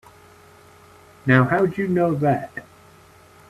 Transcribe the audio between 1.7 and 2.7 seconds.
you know that?